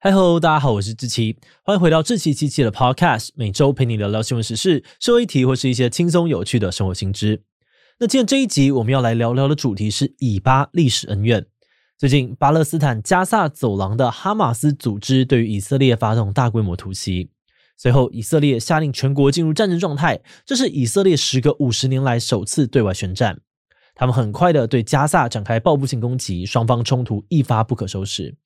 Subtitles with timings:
[0.00, 7.42] 嗨喽，大家好，我是志奇，欢迎回到志祺七七的 Podcast，每周陪你聊聊新闻时事、社会议题或是一些轻松有趣的生活新知。
[7.98, 11.44] 那今天这一集我们要来聊聊的主题是以巴历史恩怨。
[11.98, 17.30] 最近，巴勒斯坦加萨走廊的哈马斯组织对于以色列发动大规模突袭，
[17.76, 23.40] 随后以色列下令全国进入战争状态，这是以色列时隔五十年来首次对外宣战。
[23.96, 28.36] 他们很快的对加萨展开报复性攻击，双方冲突一发不可收拾。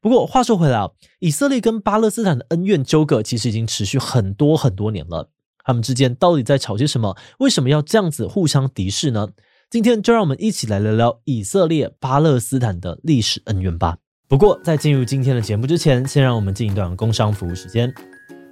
[0.00, 5.30] 不过话说回来啊，以色列跟巴勒斯坦的恩怨纠葛其实已经持续很多很多年了。
[5.64, 7.16] 他们之间到底在吵些什么？
[7.38, 9.28] 为什么要这样子互相敌视呢？
[9.70, 13.98] 今天就让我们一起来聊聊以色列巴勒斯坦的历史恩怨吧。
[14.26, 17.92] 不过在进入今天的节目之前，先让我们进一段工商服务时间。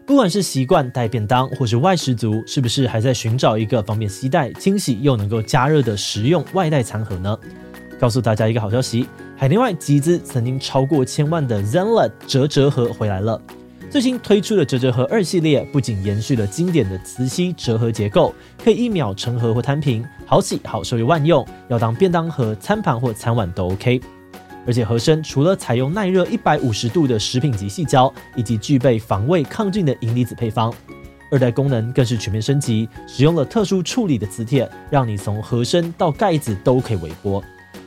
[0.06, 7.38] 不管是习惯带便当，或是外食族，是不是还在寻找一个方便携带、清洗又能够加热的实用外带餐盒呢？
[7.98, 9.06] 告诉大家一个好消息。
[9.38, 13.38] 海内外集资曾经超过千万的 Zenlet 折折盒回来了。
[13.90, 24.00] 最新推出的折折盒二系列不仅延续了经典的磁吸折盒结构，可以一秒成盒或摊平，好洗好收又万用，要当便当盒、餐盘或餐碗都 OK。
[24.66, 30.72] 而且盒身除了采用耐热一百五十度的食品级细胶，以及具备防味抗菌的银离子配方，
[31.30, 37.44] 二代功能更是全面升级，使用了特殊处理的磁铁，让你从盒身到盖子都可以微波。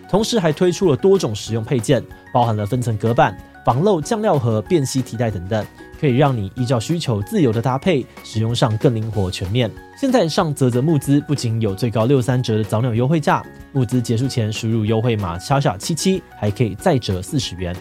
[0.09, 5.65] 同时还推出了多种实用配件，包含了分层隔板、防漏酱料盒、便携提袋等等，
[5.99, 9.69] 可以让你依照需求自由的搭配，使用上更灵活全面。
[9.95, 17.75] 现在上泽泽募资，不仅有最高六三折的早鸟优惠价，募资结束前输入优惠码小小七七，还可以再折四十元。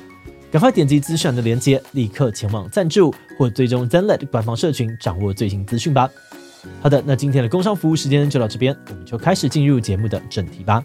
[0.51, 6.09] 赶快点击资讯的链接，立刻前往赞助或追踪 Zenlet 官方社群，掌握最新资讯吧。
[6.83, 10.83] 好的，那今天的工商服务时间就到这边，我们就开始进入节目的正题吧。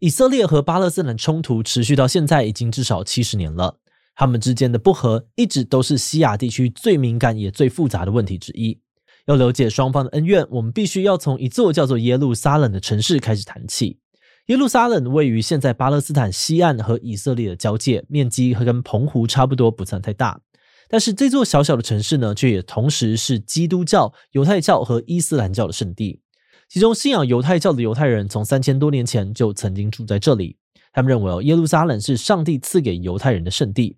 [0.00, 3.76] 以色列和巴勒斯坦冲突持续到现在已经至少七十年了，
[4.14, 8.80] 他们之间的不和一直都是西亚地区最敏感也最复杂的问题之一。
[9.26, 13.98] 要了解双方的恩怨，我们必须要从一座叫做耶路撒冷的城市开始谈起。
[14.46, 20.40] 耶路撒冷位于现在巴勒斯坦西岸和以色列的交界，面积和跟澎湖差不多，不算太大。
[20.88, 26.22] 但是这座小小的城市呢，却也同时是基督教、犹太教和伊斯兰教的圣地。
[26.70, 30.56] 其中信仰犹太教的犹太人从三千多年前就曾经住在这里。
[30.92, 33.96] 他们认为，耶路撒冷是上帝赐给犹太人的圣地。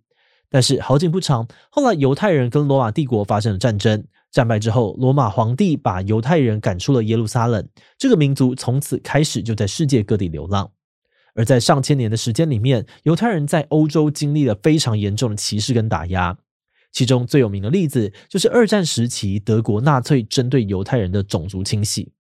[0.49, 7.69] 但是好景不长，后来犹太人跟罗马帝国发生了战争，战败之后，罗马皇帝把犹太人赶出了耶路撒冷，
[7.99, 10.71] 这个民族从此开始就在世界各地流浪。
[11.35, 16.39] 而在上千年的时间里面，犹太人在欧洲经历了非常严重的歧视跟打压。
[16.91, 22.13] 其中最有名的例子就是二战时期德国纳粹针对犹太人的种族清洗。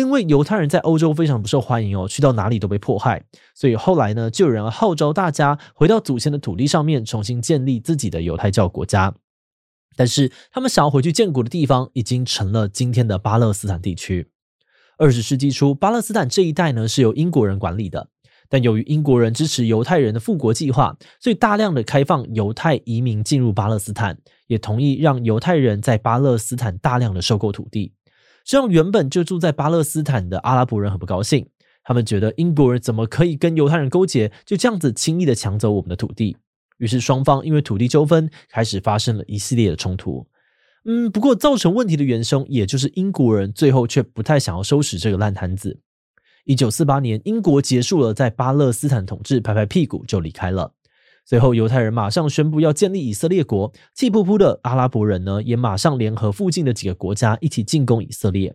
[0.00, 3.24] 因为犹太人在欧洲非常不受欢迎哦，去到哪里都被迫害，
[3.54, 9.14] 所以后来呢，就有人号召大家回到祖先的土地上面，重新建立自己的犹太教国家。
[9.96, 14.30] 但是他们想要回去建国的地方，已经成了今天的巴勒斯坦地区。
[14.98, 18.08] 二十世纪初，巴勒斯坦这一带呢是由英国人管理的，
[18.48, 27.94] 但由于英国人支持犹太人的复国计划，所以大量的开放犹太移民进入巴勒斯坦，也同意让犹太人在巴勒斯坦大量的收购土地。
[28.46, 31.48] 这让原本就住在巴勒斯坦的阿拉伯人很不高兴，
[31.82, 36.36] 他们觉得英国人怎么可以跟犹太人勾结，就这样子轻易的抢走我们的土地。
[36.78, 40.24] 于是双方因为土地纠纷开始发生了一系列的冲突。
[40.84, 45.80] 嗯，不过造成问题的元凶，也就是英国人，最后却不太想要收拾这个烂摊子。
[46.44, 50.72] 一九四八年，英国结束了在巴勒斯坦统治，拍拍屁股就离开了。
[51.28, 58.54] 随后，犹太人马上宣布要建立以色列国，气扑扑的阿拉伯人呢，也马上联合附近的几个国家一起进攻以色列。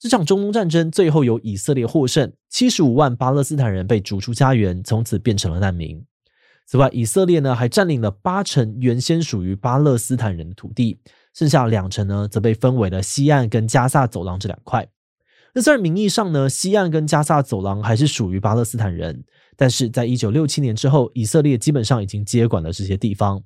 [0.00, 6.02] 这场中东战争最后由以色列获胜，七十五万巴勒斯坦人被逐出家园，从此变成了难民。
[6.66, 10.98] 此外，以色列呢还占领了八成原先属于巴勒斯坦人的土地，
[11.34, 14.88] 剩下两成呢则被分为了西岸跟加萨走廊这两块。
[15.54, 19.24] 那在名义上呢，西岸跟加萨走廊还是属于巴勒斯坦人。
[19.56, 23.42] 但是在一九六七年之后，以色列基本上已经接管了这些地方。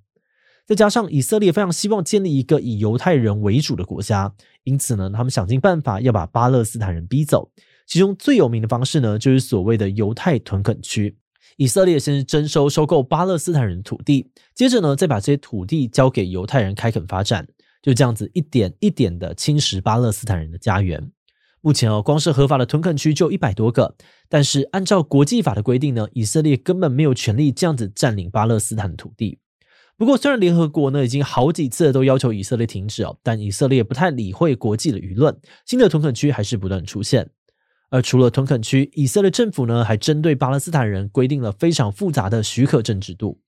[0.66, 4.32] 再加上以色列非常希望建立一个以犹太人为主的国家，
[4.64, 7.50] 因此呢，他们想尽办法要把巴勒斯坦人逼走。
[7.86, 11.16] 其中最有名的方式呢，就是所谓的犹太屯垦区。
[11.56, 17.46] 以色列先是征收收购巴勒斯坦人土地，接着呢，再把这些土地交给犹太人开垦发展，
[17.82, 21.10] 就这样子一点一点的侵蚀巴勒斯坦人的家园。
[21.64, 23.94] 目前哦，光是合法的屯垦区就一百多个，
[24.28, 29.38] 但是按照国际法的规定呢，以色列根本没有权利这样子占领巴勒斯坦的土地。
[29.96, 37.30] 不过，虽然联合国呢已经好几次都要求以色列停止哦，但以色列不太理会国际的舆论，新的屯垦区还是不断出现。
[37.90, 43.38] 而除了屯垦区，以色列政府呢还针对巴勒斯坦人规定了非常复杂的许可证制度。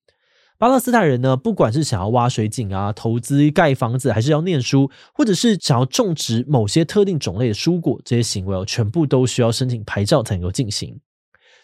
[0.56, 11.00] 巴勒斯坦人呢，不管是想要挖水井啊、投资盖房子，还是要念书，或者是想要种植某些特定种类的蔬果，这些行为哦，全部都需要申请牌照才能够进行。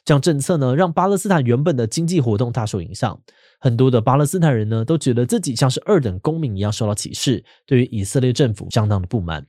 [0.05, 3.21] 这样政策呢，让巴勒斯坦原本的经济活动大受影响。
[3.61, 9.47] 很多的巴勒斯坦人呢，都觉得自己像是二等公民一样受到歧视，对于以色列政府相当的不满。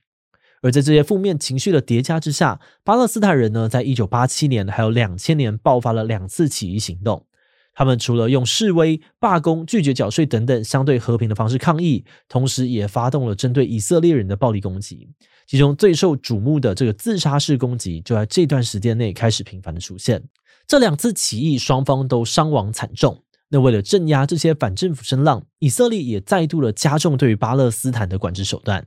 [0.62, 7.26] 而在这些负面情绪的叠加之下，巴勒斯坦人呢，在一九八七年还有两千年爆发了两次起义行动。
[7.74, 15.08] 他们除了用示威、罢工、拒绝缴税等等相对和平的方式抗议，同时也发动了针对以色列人的暴力攻击。
[15.48, 20.22] 其中最受瞩目的这个自杀式攻击，就在这段时间内开始频繁的出现。
[20.68, 23.24] 这两次起义，双方都伤亡惨重。
[23.50, 28.86] 那为了镇压这些反政府声浪，以色列也再度的加重对于巴勒斯坦的管制手段。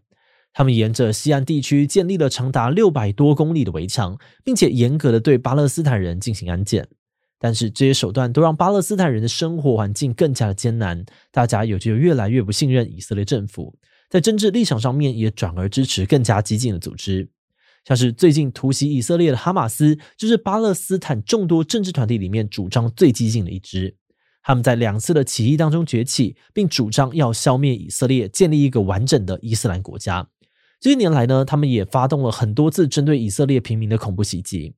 [0.54, 6.88] 他们沿着西岸地区建立了长达六百多公里的围墙，并且严格的对巴勒斯坦人进行安检。
[7.38, 13.76] 但是这些手段都让巴勒斯坦人的生活环境更加的艰难，大家也就越来越不信任以色列政府，
[14.08, 17.28] 在政治立场上面也转而支持更加激进的组织，
[17.84, 23.96] 像是最近突袭以色列的哈马斯，就是巴勒斯坦众多政治团体里面主张最激进的一支。
[24.46, 30.28] 他们在两次的起义当中崛起，并主张要消灭以色列，建立一个完整的伊斯兰国家。
[30.80, 34.74] 这些年来呢，他们也发动了很多次针对以色列平民的恐怖袭击。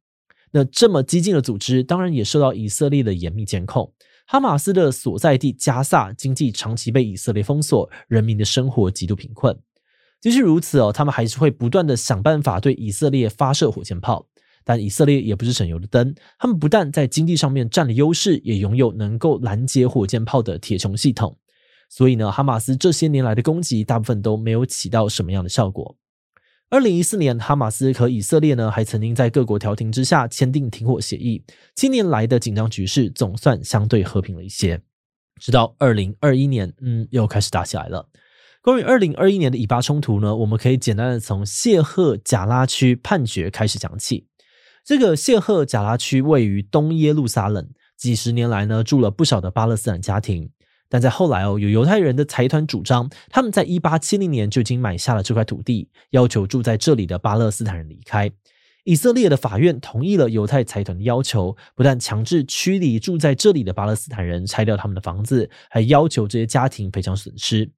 [0.52, 3.92] 那这么激进的组织，当然也受到以色列的严密监控。
[4.26, 9.56] 哈马斯的所在地加萨经济长期被以色列封锁，人民的生活极度贫困。
[10.20, 14.26] 即使如此哦，他们还是会不断的想办法对以色列发射火箭炮。
[14.64, 21.38] 但以色列也不是省油的灯，他们不但在经济上面占了优势，也拥有能够拦截火箭炮的铁穹系统。
[21.88, 25.96] 所以呢，哈马斯这些年来的攻击大部分都没有起到什么样的效果。
[26.68, 31.44] 二零一四年，哈马斯和以色列呢还曾经在各国调停之下签订停火协议，
[31.76, 34.82] 七年来的紧张局势总算相对和平了一些。
[35.40, 38.08] 直到二零二一年，嗯，又开始打起来了。
[38.62, 44.26] 关于二零二一年的以巴冲突呢，我们可以简单的从谢赫贾拉区判决开始讲起。
[44.84, 50.50] 这个谢赫贾拉区位于东耶路撒冷，几十年来呢住了不少的巴勒斯坦家庭。
[50.88, 58.30] 但在后来哦，有犹太人的财团主张，他们在一八七零年就已经买下了这块土地，要求住在这里的巴勒斯坦人离开。
[58.84, 67.68] 以色列的法院同意了犹太财团的要求，不但强制驱离住在这里的巴勒斯坦人，拆掉他们的房子，还要求这些家庭赔偿损失。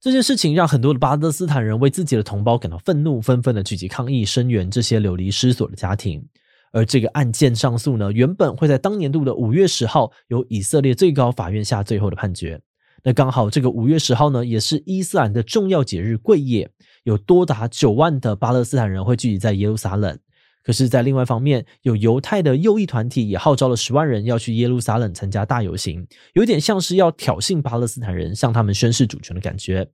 [0.00, 6.24] 这件事情让很多的巴勒斯坦人为自己的同胞感到愤怒，纷纷的聚集抗议，声援这些流离失所的家庭。
[6.72, 12.60] 而这个案件上诉呢，原本会在当年度的五月十号由以色列最高法院下最后的判决。
[13.04, 16.68] 那刚好这个五月十号呢，也是伊斯兰的重要节日贵夜，
[17.04, 20.18] 有多达九万的巴勒斯坦人会聚集在耶路撒冷。
[20.64, 29.88] 可是，在另外一方面，有犹太的右翼团体也号召了十万人要去耶路撒冷参加大游行，有点像是要挑衅巴勒斯坦人，向他们宣示主权的感觉。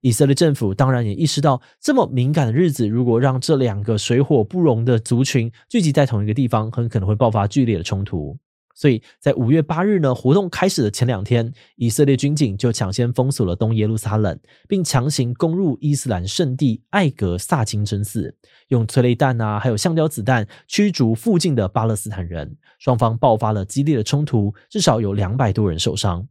[0.00, 8.38] 以色列政府当然也意识到，这么敏感的日子，如果让这两个水火不容的族群聚集在同一个地方，很可能会爆发剧烈的冲突。
[8.74, 18.32] 所以在五月八日呢，活动开始的前两天，以色列军警就抢先封锁了东耶路撒冷，并强行攻入伊斯兰圣地艾格萨清真寺，
[18.68, 22.56] 用催泪弹啊，还有橡胶子弹驱逐附近的巴勒斯坦人。
[22.78, 26.28] 双方爆发了激烈的冲突，至少有两百多人受伤。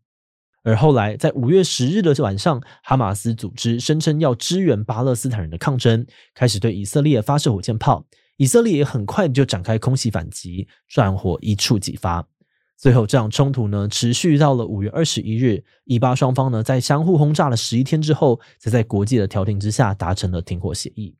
[0.68, 6.06] 而后来，在五月十日的晚上，哈马斯组织声称要支援巴勒斯坦人的抗争，
[6.36, 8.06] 开始对以色列发射火箭炮。
[8.36, 12.28] 以色列也很快就展开空袭反击，战火一触即发。
[12.76, 21.16] 最后，这场冲突呢，持续到了五月二十一日，以巴双方呢，在相互轰炸了十一天之后，才在国际的调停之下达成了停火协议。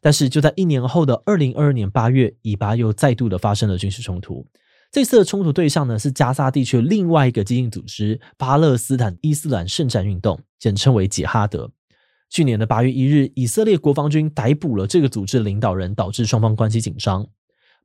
[0.00, 4.46] 但是，就在一年后的二零二二年八月，以巴又再度的发生了军事冲突。
[4.92, 11.70] 这次的冲突对象呢，是加沙地区另外一个激进组织——巴勒斯坦伊斯兰圣战运动，简称为杰哈德。
[12.28, 17.26] 去年的八月一日，以色列国防军逮捕了这个组织的领导人，导致双方关系紧张。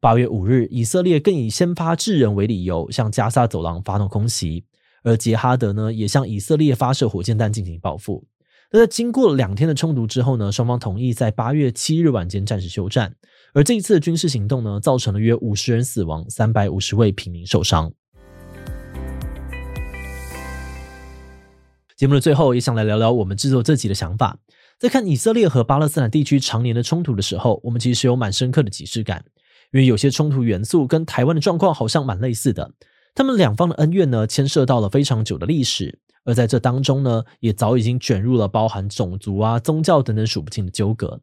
[0.02, 4.66] 八月五日，以色列更以先发制人为理由，向加沙走廊发动空袭，
[5.04, 8.26] 而杰哈德呢，也向以色列发射火箭弹进行报复。
[8.70, 13.16] 那在经过了两天的冲突之后呢，双方同意在八月七日晚间暂时休战。
[13.54, 17.92] 而这一次的军事行动呢，造成了约五十人死亡，三百五十位平民受伤。
[21.96, 24.38] 节目的最后，也想来聊聊我们制作这集的想法。
[24.78, 29.26] 在看以色列和巴勒斯坦地区常年的冲突的时候，我们其实有蛮深刻的即视感，
[29.72, 32.72] 因为有些冲突元素跟台湾的状况好像蛮类似的。
[33.16, 41.20] 他们两方的恩怨呢，牵涉到了非常久的历史，而在这当中呢，也早已经卷入了包含种族啊、宗教等等数不清的纠葛。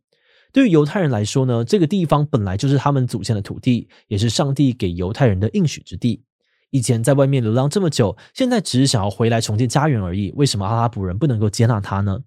[0.54, 6.22] 对于犹太人来说呢，这个地方本来就是他们祖先的土地，也是上帝给犹太人的应许之地。
[6.70, 10.32] 以前在外面流浪这么久，现在只是想要回来重建家园而已。
[10.36, 12.20] 为什么阿拉伯人不能够接纳他呢？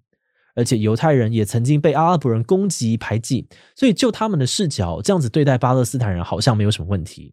[0.54, 7.32] 而且犹太人也曾经被阿拉伯人攻击排挤，所以就他们的视角，这样子对待巴勒斯坦人好像没有什么问题。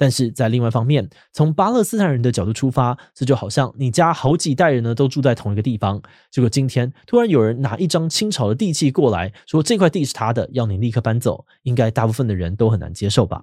[0.00, 13.42] 但是在另外一方面，从巴勒斯坦人的角度出发，这就好像你家好几代人呢都住在同一个地方，结果今天突然有人拿一张清朝的地契过来说这块地是他的，要你立刻搬走，应该大部分的人都很难接受吧？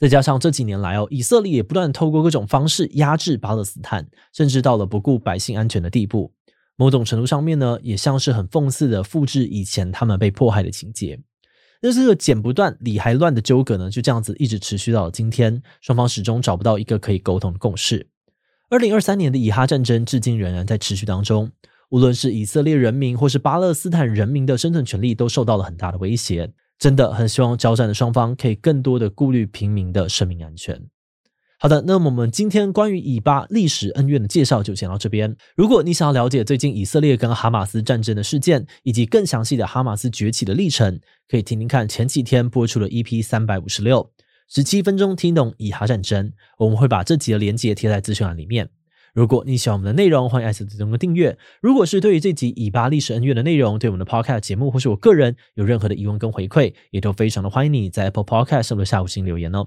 [0.00, 6.32] 再加上这几年来哦，以色列也不断透过各种方式压制巴勒斯坦，甚至到了不顾百姓安全的地步。
[6.76, 11.20] 某种程度上面呢，也像是很讽刺的复制以前他们被迫害的情节。
[11.80, 18.08] 那这个剪不断、理还乱的纠葛呢，就这样子一直持续到了今天，双方始终找不到一个可以沟通的共识。
[18.68, 21.50] 二零二三年的以哈战争至今仍然在持续当中，
[21.90, 26.52] 无论是以色列人民或是巴勒斯坦人民的生存权利都受到了很大的威胁。
[26.78, 30.80] 真的很希望交战的双方可以更多的顾虑平民的生命安全。
[31.60, 35.36] 好的，那么我们今天关于以巴历史恩怨的介绍就先到这边。
[35.56, 44.08] 如果你想要了解最近以色列跟哈马斯战争的事件，以及更详细的哈马斯崛起的历程，可以听听看前几天播出的 EP 三百五十六，
[44.48, 46.32] 十七分钟听懂以哈战争。
[46.58, 48.68] 我们会把这集的连接贴在资讯栏里面。
[49.12, 51.36] 如果你喜欢我们的内容，欢迎按下中的订阅。
[51.60, 59.66] 如果是对于这集以巴历史恩怨的内容，对我们的 Podcast 节目或是我个人有任何的疑问跟回馈，也都非常的欢迎你在 Apple Podcast 上的下五星留言哦。